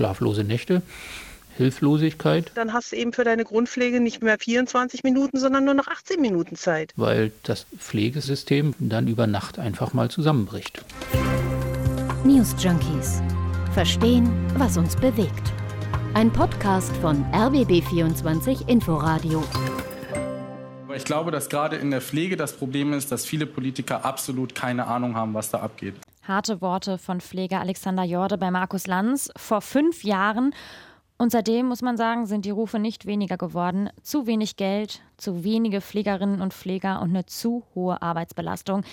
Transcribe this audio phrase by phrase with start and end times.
[0.00, 0.80] schlaflose Nächte,
[1.58, 2.52] Hilflosigkeit.
[2.54, 6.22] Dann hast du eben für deine Grundpflege nicht mehr 24 Minuten, sondern nur noch 18
[6.22, 6.94] Minuten Zeit.
[6.96, 10.82] Weil das Pflegesystem dann über Nacht einfach mal zusammenbricht.
[12.24, 13.20] News Junkies.
[13.74, 15.52] Verstehen, was uns bewegt.
[16.14, 19.44] Ein Podcast von RBB24 Inforadio.
[20.96, 24.86] Ich glaube, dass gerade in der Pflege das Problem ist, dass viele Politiker absolut keine
[24.86, 25.94] Ahnung haben, was da abgeht.
[26.30, 30.54] Harte Worte von Pfleger Alexander Jorde bei Markus Lanz vor fünf Jahren.
[31.18, 33.90] Und seitdem muss man sagen, sind die Rufe nicht weniger geworden.
[34.02, 38.84] Zu wenig Geld, zu wenige Pflegerinnen und Pfleger und eine zu hohe Arbeitsbelastung.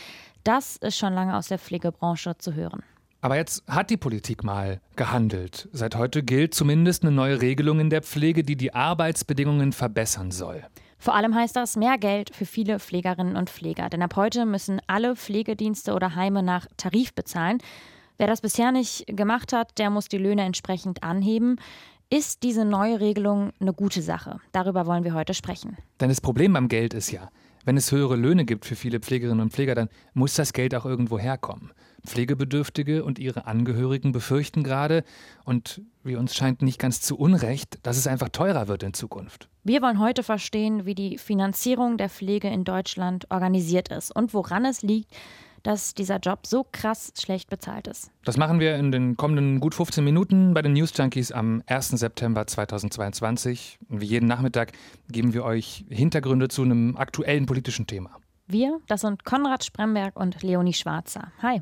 [0.43, 2.81] Das ist schon lange aus der Pflegebranche zu hören.
[3.21, 5.69] Aber jetzt hat die Politik mal gehandelt.
[5.71, 10.63] Seit heute gilt zumindest eine neue Regelung in der Pflege, die die Arbeitsbedingungen verbessern soll.
[10.99, 13.89] Vor allem heißt das mehr Geld für viele Pflegerinnen und Pfleger.
[13.89, 17.59] Denn ab heute müssen alle Pflegedienste oder Heime nach Tarif bezahlen.
[18.17, 21.57] Wer das bisher nicht gemacht hat, der muss die Löhne entsprechend anheben.
[22.09, 24.39] Ist diese neue Regelung eine gute Sache?
[24.53, 25.77] Darüber wollen wir heute sprechen.
[25.99, 27.29] Denn das Problem beim Geld ist ja,
[27.67, 30.85] wenn es höhere Löhne gibt für viele Pflegerinnen und Pfleger, dann muss das Geld auch
[30.85, 31.73] irgendwo herkommen.
[32.05, 35.03] Pflegebedürftige und ihre Angehörigen befürchten gerade,
[35.43, 39.49] und wie uns scheint nicht ganz zu Unrecht, dass es einfach teurer wird in Zukunft.
[39.65, 44.63] Wir wollen heute verstehen, wie die Finanzierung der Pflege in Deutschland organisiert ist und woran
[44.63, 45.11] es liegt,
[45.63, 48.11] dass dieser Job so krass schlecht bezahlt ist.
[48.23, 51.89] Das machen wir in den kommenden gut 15 Minuten bei den News Junkies am 1.
[51.89, 53.79] September 2022.
[53.89, 54.71] Und wie jeden Nachmittag
[55.09, 58.11] geben wir euch Hintergründe zu einem aktuellen politischen Thema.
[58.47, 61.31] Wir, das sind Konrad Spremberg und Leonie Schwarzer.
[61.41, 61.61] Hi.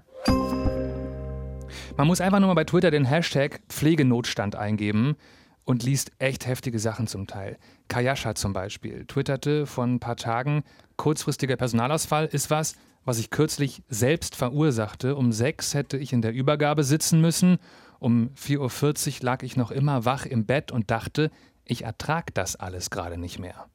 [1.97, 5.15] Man muss einfach nur mal bei Twitter den Hashtag Pflegenotstand eingeben
[5.63, 7.57] und liest echt heftige Sachen zum Teil.
[7.87, 10.63] Kayasha zum Beispiel twitterte vor ein paar Tagen,
[10.95, 15.15] kurzfristiger Personalausfall ist was, was ich kürzlich selbst verursachte.
[15.15, 17.59] Um sechs hätte ich in der Übergabe sitzen müssen.
[17.99, 21.31] Um 4.40 Uhr lag ich noch immer wach im Bett und dachte,
[21.63, 23.67] ich ertrag das alles gerade nicht mehr.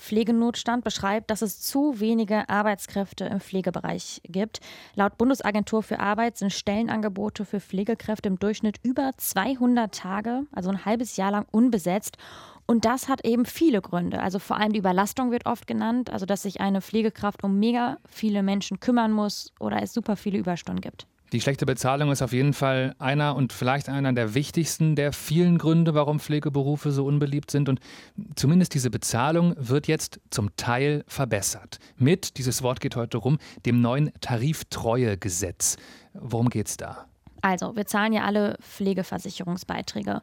[0.00, 4.60] Pflegenotstand beschreibt, dass es zu wenige Arbeitskräfte im Pflegebereich gibt.
[4.94, 10.86] Laut Bundesagentur für Arbeit sind Stellenangebote für Pflegekräfte im Durchschnitt über 200 Tage, also ein
[10.86, 12.16] halbes Jahr lang unbesetzt.
[12.70, 14.22] Und das hat eben viele Gründe.
[14.22, 17.96] Also vor allem die Überlastung wird oft genannt, also dass sich eine Pflegekraft um mega
[18.08, 21.08] viele Menschen kümmern muss oder es super viele Überstunden gibt.
[21.32, 25.58] Die schlechte Bezahlung ist auf jeden Fall einer und vielleicht einer der wichtigsten der vielen
[25.58, 27.68] Gründe, warum Pflegeberufe so unbeliebt sind.
[27.68, 27.80] Und
[28.36, 31.80] zumindest diese Bezahlung wird jetzt zum Teil verbessert.
[31.96, 35.76] Mit, dieses Wort geht heute rum, dem neuen Tariftreuegesetz.
[36.14, 37.06] Worum geht's da?
[37.42, 40.20] Also, wir zahlen ja alle Pflegeversicherungsbeiträge.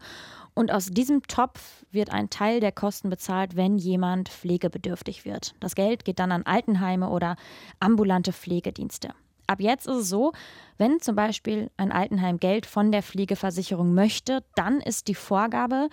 [0.57, 5.53] Und aus diesem Topf wird ein Teil der Kosten bezahlt, wenn jemand pflegebedürftig wird.
[5.59, 7.35] Das Geld geht dann an Altenheime oder
[7.79, 9.09] ambulante Pflegedienste.
[9.45, 10.31] Ab jetzt ist es so,
[10.79, 15.89] wenn zum Beispiel ein Altenheim Geld von der Pflegeversicherung möchte, dann ist die Vorgabe,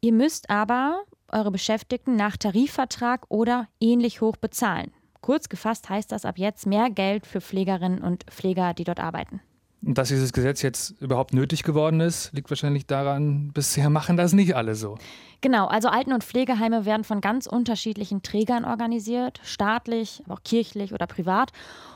[0.00, 4.92] ihr müsst aber eure Beschäftigten nach Tarifvertrag oder ähnlich hoch bezahlen.
[5.20, 9.42] Kurz gefasst heißt das ab jetzt mehr Geld für Pflegerinnen und Pfleger, die dort arbeiten.
[9.82, 14.54] Dass dieses Gesetz jetzt überhaupt nötig geworden ist, liegt wahrscheinlich daran, bisher machen das nicht
[14.54, 14.98] alle so.
[15.40, 20.92] Genau, also Alten- und Pflegeheime werden von ganz unterschiedlichen Trägern organisiert, staatlich, aber auch kirchlich
[20.92, 21.52] oder privat.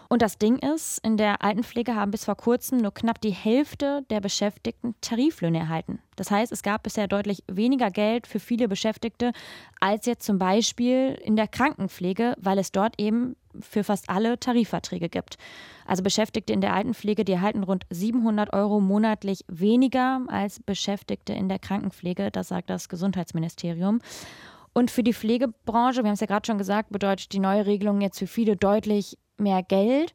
[0.09, 4.03] Und das Ding ist, in der Altenpflege haben bis vor kurzem nur knapp die Hälfte
[4.09, 5.99] der Beschäftigten Tariflöhne erhalten.
[6.17, 9.33] Das heißt, es gab bisher deutlich weniger Geld für viele Beschäftigte
[9.81, 15.09] als jetzt zum Beispiel in der Krankenpflege, weil es dort eben für fast alle Tarifverträge
[15.09, 15.37] gibt.
[15.87, 21.49] Also Beschäftigte in der Altenpflege, die erhalten rund 700 Euro monatlich weniger als Beschäftigte in
[21.49, 24.01] der Krankenpflege, das sagt das Gesundheitsministerium.
[24.73, 28.01] Und für die Pflegebranche, wir haben es ja gerade schon gesagt, bedeutet die neue Regelung
[28.01, 30.15] jetzt für viele deutlich mehr Geld.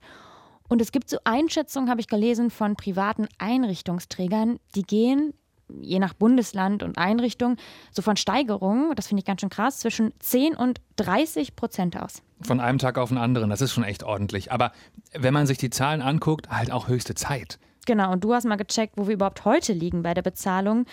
[0.68, 5.34] Und es gibt so Einschätzungen, habe ich gelesen, von privaten Einrichtungsträgern, die gehen,
[5.82, 7.58] je nach Bundesland und Einrichtung,
[7.92, 12.22] so von Steigerungen, das finde ich ganz schön krass, zwischen 10 und 30 Prozent aus.
[12.42, 14.52] Von einem Tag auf den anderen, das ist schon echt ordentlich.
[14.52, 14.72] Aber
[15.14, 17.60] wenn man sich die Zahlen anguckt, halt auch höchste Zeit.
[17.86, 20.86] Genau, und du hast mal gecheckt, wo wir überhaupt heute liegen bei der Bezahlung.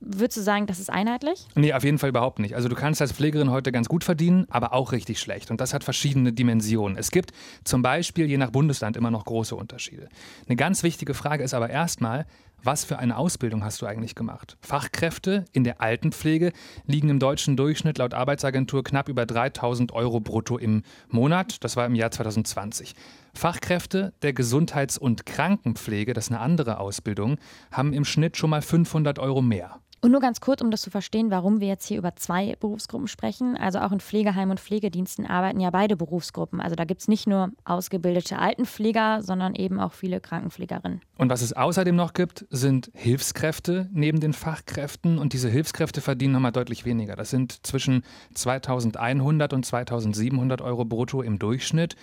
[0.00, 1.46] Würdest du sagen, das ist einheitlich?
[1.54, 2.54] Nee, auf jeden Fall überhaupt nicht.
[2.54, 5.50] Also du kannst als Pflegerin heute ganz gut verdienen, aber auch richtig schlecht.
[5.50, 6.98] Und das hat verschiedene Dimensionen.
[6.98, 7.30] Es gibt
[7.64, 10.08] zum Beispiel je nach Bundesland immer noch große Unterschiede.
[10.46, 12.26] Eine ganz wichtige Frage ist aber erstmal,
[12.62, 14.56] was für eine Ausbildung hast du eigentlich gemacht?
[14.60, 16.52] Fachkräfte in der Altenpflege
[16.86, 21.62] liegen im deutschen Durchschnitt laut Arbeitsagentur knapp über 3000 Euro brutto im Monat.
[21.62, 22.94] Das war im Jahr 2020.
[23.34, 27.38] Fachkräfte der Gesundheits- und Krankenpflege, das ist eine andere Ausbildung,
[27.70, 29.80] haben im Schnitt schon mal 500 Euro mehr.
[30.06, 33.08] Und nur ganz kurz, um das zu verstehen, warum wir jetzt hier über zwei Berufsgruppen
[33.08, 33.56] sprechen.
[33.56, 36.60] Also auch in Pflegeheim und Pflegediensten arbeiten ja beide Berufsgruppen.
[36.60, 41.00] Also da gibt es nicht nur ausgebildete Altenpfleger, sondern eben auch viele Krankenpflegerinnen.
[41.18, 45.18] Und was es außerdem noch gibt, sind Hilfskräfte neben den Fachkräften.
[45.18, 47.16] Und diese Hilfskräfte verdienen nochmal deutlich weniger.
[47.16, 48.04] Das sind zwischen
[48.34, 51.96] 2100 und 2700 Euro brutto im Durchschnitt.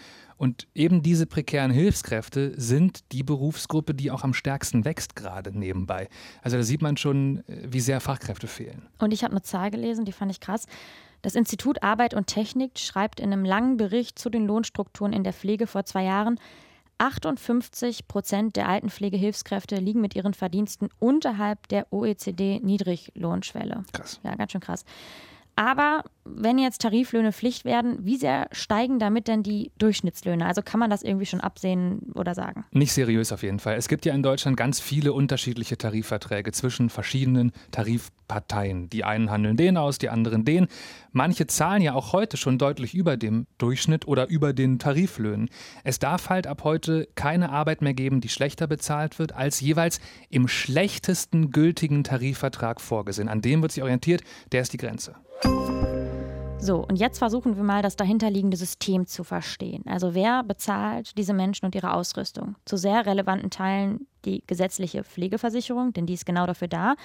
[0.43, 6.09] Und eben diese prekären Hilfskräfte sind die Berufsgruppe, die auch am stärksten wächst gerade nebenbei.
[6.41, 8.89] Also da sieht man schon, äh, wie sehr Fachkräfte fehlen.
[8.99, 10.65] Und ich habe eine Zahl gelesen, die fand ich krass.
[11.21, 15.31] Das Institut Arbeit und Technik schreibt in einem langen Bericht zu den Lohnstrukturen in der
[15.31, 16.37] Pflege vor zwei Jahren,
[16.97, 23.85] 58 Prozent der Altenpflegehilfskräfte liegen mit ihren Verdiensten unterhalb der OECD-Niedriglohnschwelle.
[23.93, 24.19] Krass.
[24.23, 24.83] Ja, ganz schön krass.
[25.55, 30.45] Aber wenn jetzt Tariflöhne Pflicht werden, wie sehr steigen damit denn die Durchschnittslöhne?
[30.45, 32.65] Also kann man das irgendwie schon absehen oder sagen?
[32.71, 33.75] Nicht seriös auf jeden Fall.
[33.75, 38.89] Es gibt ja in Deutschland ganz viele unterschiedliche Tarifverträge zwischen verschiedenen Tarifparteien.
[38.89, 40.67] Die einen handeln den aus, die anderen den.
[41.11, 45.49] Manche zahlen ja auch heute schon deutlich über dem Durchschnitt oder über den Tariflöhnen.
[45.83, 49.99] Es darf halt ab heute keine Arbeit mehr geben, die schlechter bezahlt wird, als jeweils
[50.29, 53.29] im schlechtesten gültigen Tarifvertrag vorgesehen.
[53.29, 55.15] An dem wird sich orientiert, der ist die Grenze.
[56.63, 59.83] So, und jetzt versuchen wir mal, das dahinterliegende System zu verstehen.
[59.85, 62.55] Also wer bezahlt diese Menschen und ihre Ausrüstung?
[62.63, 66.95] Zu sehr relevanten Teilen die gesetzliche Pflegeversicherung, denn die ist genau dafür da.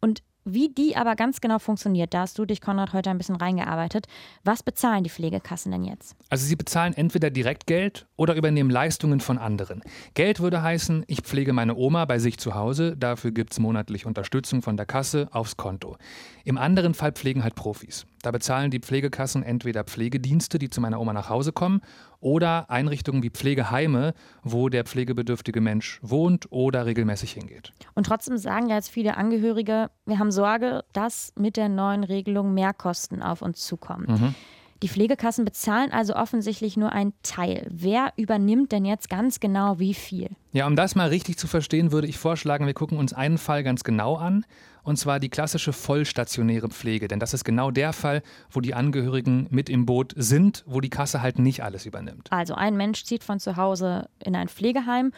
[0.00, 3.36] Und wie die aber ganz genau funktioniert, da hast du dich, Konrad, heute ein bisschen
[3.36, 4.06] reingearbeitet.
[4.44, 6.16] Was bezahlen die Pflegekassen denn jetzt?
[6.28, 9.82] Also sie bezahlen entweder direkt Geld oder übernehmen Leistungen von anderen.
[10.14, 14.06] Geld würde heißen, ich pflege meine Oma bei sich zu Hause, dafür gibt es monatlich
[14.06, 15.96] Unterstützung von der Kasse aufs Konto.
[16.44, 18.06] Im anderen Fall pflegen halt Profis.
[18.22, 21.80] Da bezahlen die Pflegekassen entweder Pflegedienste, die zu meiner Oma nach Hause kommen,
[22.20, 24.12] oder Einrichtungen wie Pflegeheime,
[24.42, 27.72] wo der pflegebedürftige Mensch wohnt oder regelmäßig hingeht.
[27.94, 32.52] Und trotzdem sagen ja jetzt viele Angehörige, wir haben Sorge, dass mit der neuen Regelung
[32.52, 34.06] Mehrkosten auf uns zukommen.
[34.06, 34.34] Mhm.
[34.82, 37.66] Die Pflegekassen bezahlen also offensichtlich nur einen Teil.
[37.70, 40.30] Wer übernimmt denn jetzt ganz genau wie viel?
[40.52, 43.62] Ja, um das mal richtig zu verstehen, würde ich vorschlagen, wir gucken uns einen Fall
[43.62, 44.46] ganz genau an,
[44.82, 47.08] und zwar die klassische vollstationäre Pflege.
[47.08, 50.88] Denn das ist genau der Fall, wo die Angehörigen mit im Boot sind, wo die
[50.88, 52.28] Kasse halt nicht alles übernimmt.
[52.32, 55.12] Also ein Mensch zieht von zu Hause in ein Pflegeheim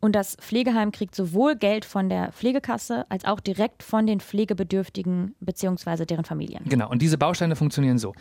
[0.00, 5.36] und das Pflegeheim kriegt sowohl Geld von der Pflegekasse als auch direkt von den Pflegebedürftigen
[5.38, 6.06] bzw.
[6.06, 6.64] deren Familien.
[6.64, 8.12] Genau, und diese Bausteine funktionieren so.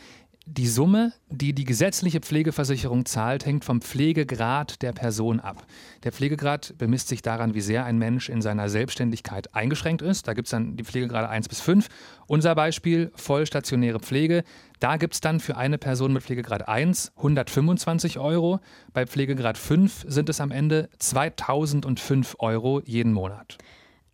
[0.47, 5.67] Die Summe, die die gesetzliche Pflegeversicherung zahlt, hängt vom Pflegegrad der Person ab.
[6.03, 10.27] Der Pflegegrad bemisst sich daran, wie sehr ein Mensch in seiner Selbstständigkeit eingeschränkt ist.
[10.27, 11.87] Da gibt es dann die Pflegegrade 1 bis 5.
[12.25, 14.43] Unser Beispiel, vollstationäre Pflege.
[14.79, 18.59] Da gibt es dann für eine Person mit Pflegegrad 1 125 Euro.
[18.93, 23.59] Bei Pflegegrad 5 sind es am Ende 2005 Euro jeden Monat.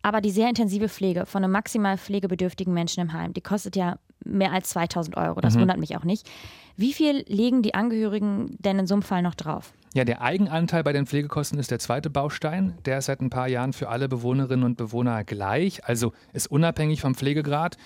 [0.02, 3.98] Aber die sehr intensive Pflege von einem maximal pflegebedürftigen Menschen im Heim, die kostet ja
[4.24, 5.40] mehr als 2000 Euro.
[5.40, 5.60] Das mhm.
[5.60, 6.28] wundert mich auch nicht.
[6.76, 9.72] Wie viel legen die Angehörigen denn in so einem Fall noch drauf?
[9.94, 12.78] Ja, der Eigenanteil bei den Pflegekosten ist der zweite Baustein.
[12.84, 17.00] Der ist seit ein paar Jahren für alle Bewohnerinnen und Bewohner gleich, also ist unabhängig
[17.00, 17.76] vom Pflegegrad.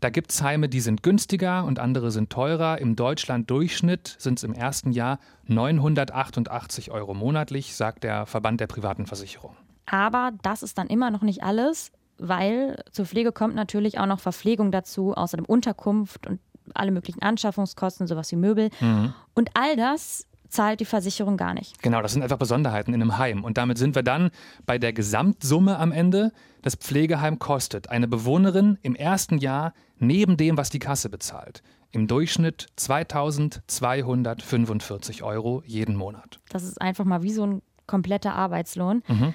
[0.00, 2.78] Da gibt es Heime, die sind günstiger und andere sind teurer.
[2.78, 9.06] Im Deutschland-Durchschnitt sind es im ersten Jahr 988 Euro monatlich, sagt der Verband der privaten
[9.06, 9.56] Versicherung.
[9.86, 11.92] Aber das ist dann immer noch nicht alles
[12.22, 16.40] weil zur Pflege kommt natürlich auch noch Verpflegung dazu, außerdem Unterkunft und
[16.74, 18.70] alle möglichen Anschaffungskosten, sowas wie Möbel.
[18.80, 19.12] Mhm.
[19.34, 21.82] Und all das zahlt die Versicherung gar nicht.
[21.82, 23.42] Genau, das sind einfach Besonderheiten in einem Heim.
[23.42, 24.30] Und damit sind wir dann
[24.66, 26.32] bei der Gesamtsumme am Ende.
[26.60, 32.06] Das Pflegeheim kostet eine Bewohnerin im ersten Jahr neben dem, was die Kasse bezahlt, im
[32.06, 36.38] Durchschnitt 2245 Euro jeden Monat.
[36.50, 39.02] Das ist einfach mal wie so ein kompletter Arbeitslohn.
[39.08, 39.34] Mhm.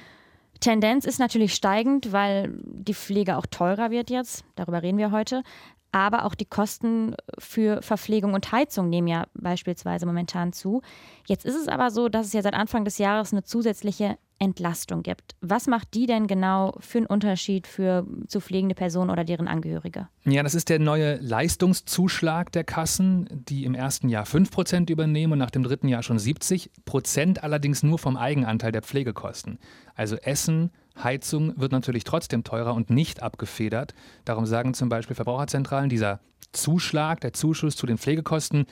[0.59, 4.45] Tendenz ist natürlich steigend, weil die Pflege auch teurer wird jetzt.
[4.55, 5.43] Darüber reden wir heute.
[5.91, 10.81] Aber auch die Kosten für Verpflegung und Heizung nehmen ja beispielsweise momentan zu.
[11.25, 15.03] Jetzt ist es aber so, dass es ja seit Anfang des Jahres eine zusätzliche Entlastung
[15.03, 15.35] gibt.
[15.41, 20.07] Was macht die denn genau für einen Unterschied für zu pflegende Personen oder deren Angehörige?
[20.25, 25.39] Ja, das ist der neue Leistungszuschlag der Kassen, die im ersten Jahr 5% übernehmen und
[25.39, 29.59] nach dem dritten Jahr schon 70 Prozent, allerdings nur vom Eigenanteil der Pflegekosten.
[29.95, 33.93] Also Essen, Heizung wird natürlich trotzdem teurer und nicht abgefedert.
[34.25, 36.19] Darum sagen zum Beispiel Verbraucherzentralen, dieser
[36.51, 38.65] Zuschlag, der Zuschuss zu den Pflegekosten,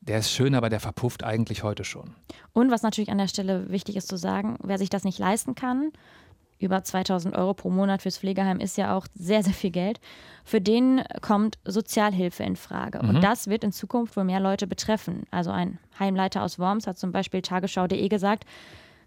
[0.00, 2.14] der ist schön, aber der verpufft eigentlich heute schon.
[2.52, 5.54] Und was natürlich an der Stelle wichtig ist zu sagen, wer sich das nicht leisten
[5.54, 5.92] kann,
[6.58, 9.98] über 2000 Euro pro Monat fürs Pflegeheim ist ja auch sehr, sehr viel Geld.
[10.44, 13.02] Für den kommt Sozialhilfe in Frage.
[13.02, 13.08] Mhm.
[13.08, 15.24] Und das wird in Zukunft wohl mehr Leute betreffen.
[15.30, 18.44] Also ein Heimleiter aus Worms hat zum Beispiel tagesschau.de gesagt,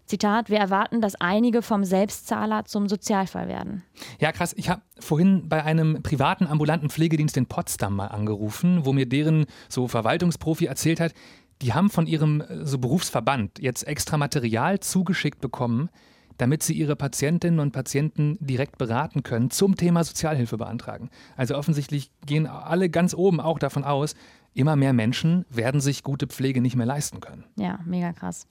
[0.06, 3.82] Zitat, wir erwarten, dass einige vom Selbstzahler zum Sozialfall werden.
[4.20, 4.54] Ja, krass.
[4.56, 9.46] Ich habe vorhin bei einem privaten ambulanten Pflegedienst in Potsdam mal angerufen, wo mir deren
[9.68, 11.14] so Verwaltungsprofi erzählt hat,
[11.62, 15.88] die haben von ihrem äh, so Berufsverband jetzt extra Material zugeschickt bekommen,
[16.36, 21.10] damit sie ihre Patientinnen und Patienten direkt beraten können zum Thema Sozialhilfe beantragen.
[21.36, 24.14] Also offensichtlich gehen alle ganz oben auch davon aus,
[24.52, 27.44] immer mehr Menschen werden sich gute Pflege nicht mehr leisten können.
[27.56, 28.46] Ja, mega krass.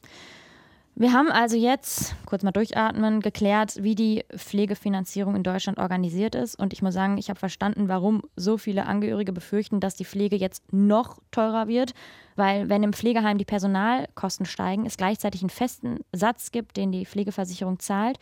[0.95, 6.53] Wir haben also jetzt, kurz mal durchatmen, geklärt, wie die Pflegefinanzierung in Deutschland organisiert ist.
[6.53, 10.35] Und ich muss sagen, ich habe verstanden, warum so viele Angehörige befürchten, dass die Pflege
[10.35, 11.93] jetzt noch teurer wird.
[12.35, 17.07] Weil wenn im Pflegeheim die Personalkosten steigen, es gleichzeitig einen festen Satz gibt, den die
[17.07, 18.19] Pflegeversicherung zahlt,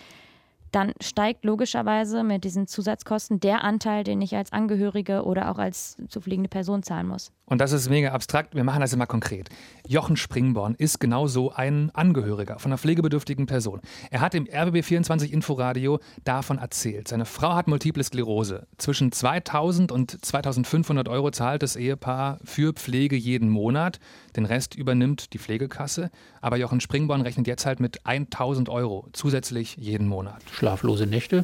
[0.71, 5.97] dann steigt logischerweise mit diesen Zusatzkosten der Anteil, den ich als Angehörige oder auch als
[6.07, 7.31] zu pflegende Person zahlen muss.
[7.45, 8.55] Und das ist mega abstrakt.
[8.55, 9.49] Wir machen das immer konkret.
[9.85, 13.81] Jochen Springborn ist genauso ein Angehöriger von einer pflegebedürftigen Person.
[14.09, 17.09] Er hat im RBB24 Inforadio davon erzählt.
[17.09, 18.67] Seine Frau hat Multiple Sklerose.
[18.77, 23.99] Zwischen 2000 und 2500 Euro zahlt das Ehepaar für Pflege jeden Monat.
[24.37, 26.09] Den Rest übernimmt die Pflegekasse.
[26.39, 30.41] Aber Jochen Springborn rechnet jetzt halt mit 1000 Euro zusätzlich jeden Monat.
[30.61, 31.43] Schlaflose Nächte,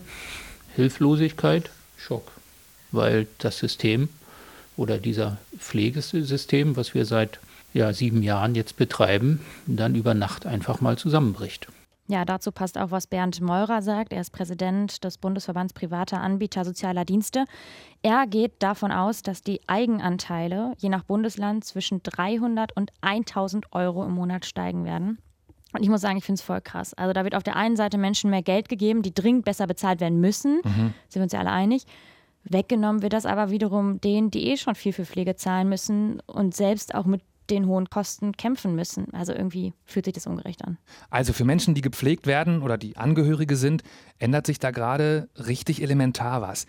[0.75, 2.31] Hilflosigkeit, Schock.
[2.91, 4.09] Weil das System
[4.77, 7.39] oder dieser Pflegesystem, was wir seit
[7.74, 11.67] ja, sieben Jahren jetzt betreiben, dann über Nacht einfach mal zusammenbricht.
[12.05, 14.13] Ja, dazu passt auch, was Bernd Meurer sagt.
[14.13, 17.45] Er ist Präsident des Bundesverbands privater Anbieter sozialer Dienste.
[18.03, 24.05] Er geht davon aus, dass die Eigenanteile je nach Bundesland zwischen 300 und 1000 Euro
[24.05, 25.17] im Monat steigen werden.
[25.77, 26.93] Und ich muss sagen, ich finde es voll krass.
[26.93, 30.00] Also da wird auf der einen Seite Menschen mehr Geld gegeben, die dringend besser bezahlt
[30.00, 30.62] werden müssen.
[30.63, 30.93] Mhm.
[31.07, 31.86] Sind wir uns ja alle einig.
[32.43, 36.55] Weggenommen wird das aber wiederum denen, die eh schon viel für Pflege zahlen müssen und
[36.55, 39.13] selbst auch mit den hohen Kosten kämpfen müssen.
[39.13, 40.77] Also irgendwie fühlt sich das ungerecht an.
[41.10, 43.84] Also für Menschen, die gepflegt werden oder die Angehörige sind,
[44.19, 46.65] ändert sich da gerade richtig elementar was.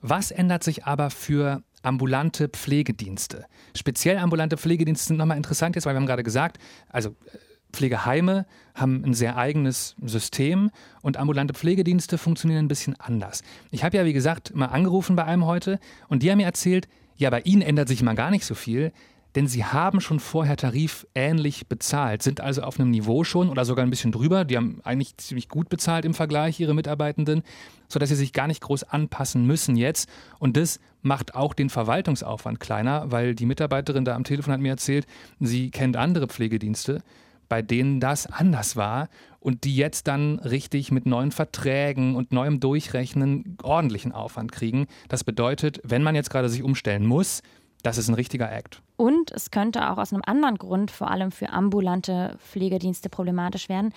[0.00, 3.46] Was ändert sich aber für ambulante Pflegedienste?
[3.76, 7.38] Speziell ambulante Pflegedienste sind nochmal interessant jetzt, weil wir haben gerade gesagt, also äh,
[7.72, 10.70] Pflegeheime haben ein sehr eigenes System
[11.02, 13.42] und ambulante Pflegedienste funktionieren ein bisschen anders.
[13.70, 16.88] Ich habe ja, wie gesagt, mal angerufen bei einem heute und die haben mir erzählt,
[17.16, 18.92] ja, bei ihnen ändert sich mal gar nicht so viel,
[19.34, 23.84] denn sie haben schon vorher tarifähnlich bezahlt, sind also auf einem Niveau schon oder sogar
[23.84, 24.44] ein bisschen drüber.
[24.44, 27.42] Die haben eigentlich ziemlich gut bezahlt im Vergleich, ihre Mitarbeitenden,
[27.88, 30.08] sodass sie sich gar nicht groß anpassen müssen jetzt.
[30.38, 34.70] Und das macht auch den Verwaltungsaufwand kleiner, weil die Mitarbeiterin da am Telefon hat mir
[34.70, 35.06] erzählt,
[35.38, 37.02] sie kennt andere Pflegedienste
[37.50, 39.08] bei denen das anders war
[39.40, 44.86] und die jetzt dann richtig mit neuen Verträgen und neuem Durchrechnen ordentlichen Aufwand kriegen.
[45.08, 47.42] Das bedeutet, wenn man jetzt gerade sich umstellen muss,
[47.82, 48.82] das ist ein richtiger Act.
[48.96, 53.92] Und es könnte auch aus einem anderen Grund, vor allem für ambulante Pflegedienste, problematisch werden.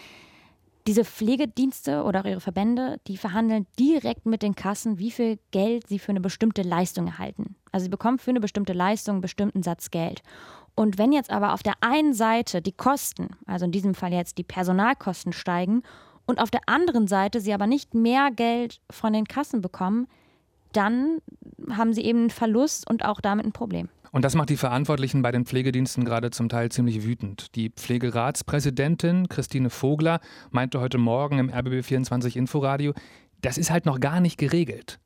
[0.88, 6.00] Diese Pflegedienste oder ihre Verbände, die verhandeln direkt mit den Kassen, wie viel Geld sie
[6.00, 7.56] für eine bestimmte Leistung erhalten.
[7.72, 10.24] Also sie bekommen für eine bestimmte Leistung einen bestimmten Satz Geld.
[10.76, 14.38] Und wenn jetzt aber auf der einen Seite die Kosten, also in diesem Fall jetzt
[14.38, 15.84] die Personalkosten steigen,
[16.26, 20.08] und auf der anderen Seite sie aber nicht mehr Geld von den Kassen bekommen,
[20.72, 21.20] dann
[21.72, 23.90] haben sie eben einen Verlust und auch damit ein Problem.
[24.12, 27.56] Und das macht die Verantwortlichen bei den Pflegediensten gerade zum Teil ziemlich wütend.
[27.56, 30.20] Die Pflegeratspräsidentin Christine Vogler
[30.52, 32.94] meinte heute Morgen im RBB24 Inforadio,
[33.42, 35.00] das ist halt noch gar nicht geregelt.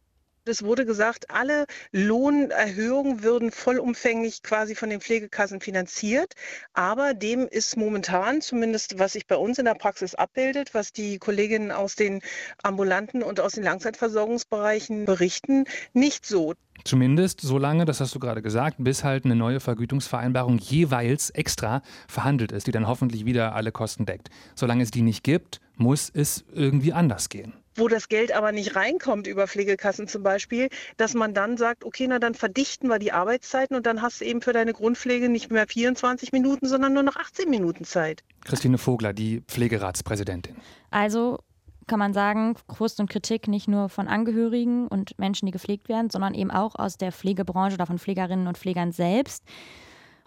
[0.47, 6.33] Es wurde gesagt, alle Lohnerhöhungen würden vollumfänglich quasi von den Pflegekassen finanziert.
[6.73, 11.17] Aber dem ist momentan, zumindest was sich bei uns in der Praxis abbildet, was die
[11.17, 12.21] Kolleginnen aus den
[12.63, 16.53] ambulanten und aus den Langzeitversorgungsbereichen berichten, nicht so.
[16.83, 21.81] Zumindest so lange, das hast du gerade gesagt, bis halt eine neue Vergütungsvereinbarung jeweils extra
[22.07, 24.29] verhandelt ist, die dann hoffentlich wieder alle Kosten deckt.
[24.55, 28.75] Solange es die nicht gibt, muss es irgendwie anders gehen wo das Geld aber nicht
[28.75, 33.11] reinkommt über Pflegekassen zum Beispiel, dass man dann sagt, okay, na dann verdichten wir die
[33.11, 37.03] Arbeitszeiten und dann hast du eben für deine Grundpflege nicht mehr 24 Minuten, sondern nur
[37.03, 38.23] noch 18 Minuten Zeit.
[38.43, 40.57] Christine Vogler, die Pflegeratspräsidentin.
[40.91, 41.39] Also
[41.87, 46.09] kann man sagen, Frust und Kritik nicht nur von Angehörigen und Menschen, die gepflegt werden,
[46.09, 49.43] sondern eben auch aus der Pflegebranche oder von Pflegerinnen und Pflegern selbst.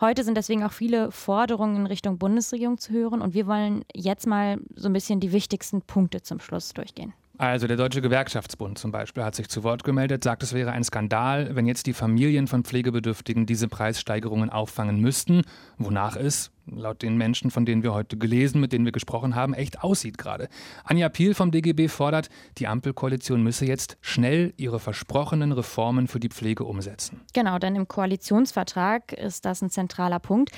[0.00, 4.26] Heute sind deswegen auch viele Forderungen in Richtung Bundesregierung zu hören und wir wollen jetzt
[4.26, 7.12] mal so ein bisschen die wichtigsten Punkte zum Schluss durchgehen.
[7.40, 10.85] Also der Deutsche Gewerkschaftsbund zum Beispiel hat sich zu Wort gemeldet, sagt, es wäre ein
[10.85, 15.44] Skandal, wenn jetzt die Familien von Pflegebedürftigen diese Preissteigerungen auffangen müssten,
[15.78, 19.54] wonach es, laut den Menschen, von denen wir heute gelesen, mit denen wir gesprochen haben,
[19.54, 20.50] echt aussieht gerade.
[20.85, 22.28] Anja Piel vom DGB fordert,
[22.59, 27.23] die Ampelkoalition müsse jetzt schnell ihre versprochenen Reformen für die Pflege umsetzen.
[27.32, 30.50] Genau, denn im Koalitionsvertrag ist das ein zentraler Punkt.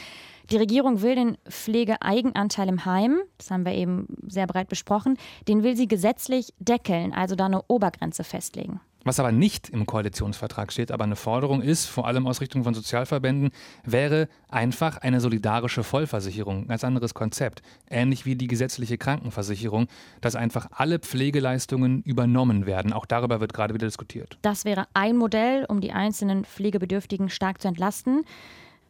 [0.52, 5.16] Die Regierung will den Pflegeeigenanteil im Heim, das haben wir eben sehr breit besprochen,
[5.48, 8.78] den will sie gesetzlich deckeln, also da eine Obergrenze festlegen.
[9.04, 12.74] Was aber nicht im Koalitionsvertrag steht, aber eine Forderung ist, vor allem aus Richtung von
[12.74, 13.50] Sozialverbänden,
[13.84, 17.62] wäre einfach eine solidarische Vollversicherung, ein ganz anderes Konzept.
[17.88, 19.86] Ähnlich wie die gesetzliche Krankenversicherung,
[20.20, 22.92] dass einfach alle Pflegeleistungen übernommen werden.
[22.92, 24.38] Auch darüber wird gerade wieder diskutiert.
[24.42, 28.24] Das wäre ein Modell, um die einzelnen Pflegebedürftigen stark zu entlasten.